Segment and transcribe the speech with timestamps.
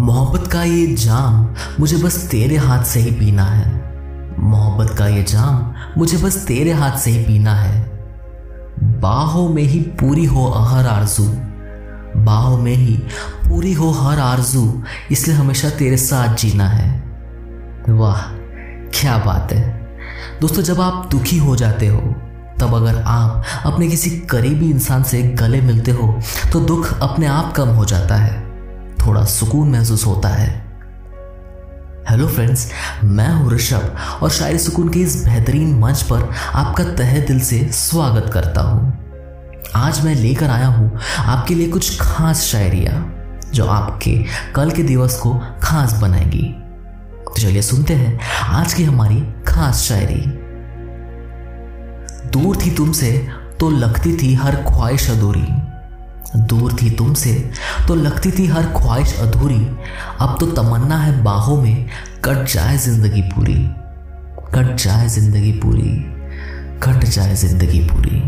[0.00, 5.22] मोहब्बत का ये जाम मुझे बस तेरे हाथ से ही पीना है। मोहब्बत का ये
[5.22, 7.82] जाम मुझे बस तेरे हाथ से ही पीना है।
[9.00, 11.24] बाहों में ही पूरी हो हर आरज़ू।
[12.16, 12.96] बाहों में ही
[13.48, 16.88] पूरी हो हर आरज़ू, इसलिए हमेशा तेरे साथ जीना है।
[17.90, 18.22] वाह,
[18.94, 19.64] क्या बात है।
[20.40, 22.00] दोस्तों, जब आप दुखी हो जाते हो,
[22.60, 26.18] तब अगर आप अपने किसी करीबी इंसान से गले मिलते हो
[26.52, 28.49] तो दुख अपने आप कम हो जाता है।
[29.00, 30.48] थोड़ा सुकून महसूस होता है।
[32.10, 32.70] हेलो फ्रेंड्स
[33.04, 37.58] मैं हूँ ऋषभ और शायरी सुकून के इस बेहतरीन मंच पर आपका तहे दिल से
[37.72, 38.92] स्वागत करता हूँ।
[39.76, 42.92] आज मैं लेकर आया हूँ आपके लिए कुछ खास शायरिया,
[43.54, 44.16] जो आपके
[44.54, 46.42] कल के दिवस को खास बनाएगी।
[47.24, 50.20] तो चलिए सुनते हैं आज की हमारी खास शायरी।
[52.30, 53.28] दूर थी तुमसे
[53.60, 55.46] तो लगती थी हर ख्वाहिश अधूरी।
[56.36, 57.32] दूर थी तुमसे
[57.88, 59.64] तो लगती थी हर ख्वाहिश अधूरी।
[60.20, 61.86] अब तो तमन्ना है बाहों में,
[62.24, 63.54] कट जाए ज़िंदगी पूरी।
[64.54, 65.90] कट जाए ज़िंदगी पूरी।
[66.82, 68.22] कट जाए ज़िंदगी पूरी।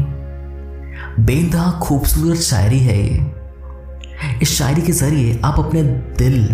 [1.25, 5.83] बेनतहा खूबसूरत शायरी है ये। इस शायरी के ज़रिए आप अपने
[6.19, 6.47] दिल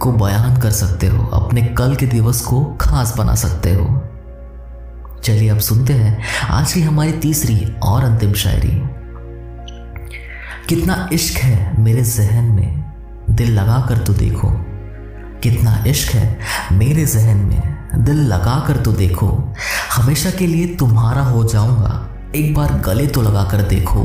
[0.00, 4.02] को बयान कर सकते हो, अपने कल के दिवस को खास बना सकते हो।
[5.24, 6.18] चलिए अब सुनते हैं,
[6.50, 8.80] आज की हमारी तीसरी और अंतिम शायरी।
[10.68, 12.84] कितना इश्क है मेरे जहन में?
[13.30, 14.48] दिल लगा कर तो देखो।
[15.42, 16.38] कितना इश्क है
[16.72, 17.88] मेरे जहन में?
[18.04, 19.54] दिल लगा कर तो देखो।
[19.92, 24.02] हमेशा के लिए तुम्हारा हो जाऊँगा। एक बार गले तो लगा कर देखो।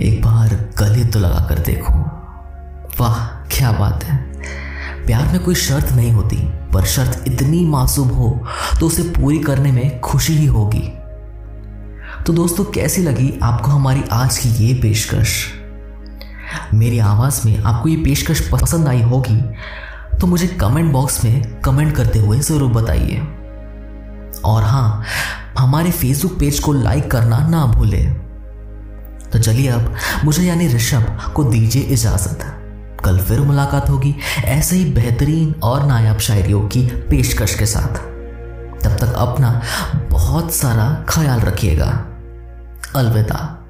[0.00, 1.94] एक बार गले तो लगा कर देखो।
[3.00, 3.18] वाह,
[3.50, 4.16] क्या बात है।
[5.06, 6.36] प्यार में कोई शर्त नहीं होती,
[6.74, 8.30] पर शर्त इतनी मासूम हो
[8.80, 10.92] तो उसे पूरी करने में खुशी ही होगी।
[12.26, 15.32] तो दोस्तों, कैसी लगी आपको हमारी आज की ये पेशकश?
[16.74, 19.36] मेरी आवाज़ में आपको ये पेशकश पसंद आई होगी
[20.20, 23.18] तो मुझे कमेंट बॉक्स में कमेंट करते हुए ज़रूर बताइए।
[24.44, 25.04] और हाँ
[25.58, 28.02] हमारे फेसबुक पेज को लाइक करना ना भूले।
[29.32, 32.46] तो चलिए अब मुझे यानी ऋषभ को दीजिए इजाज़त।
[33.04, 38.02] कल फिर मुलाकात होगी ऐसे ही बेहतरीन और नायाब शायरियों की पेशकश के साथ।
[38.82, 39.60] तब तक अपना
[40.10, 41.92] बहुत सारा ख्याल रखिएगा।
[42.96, 43.63] अलविदा।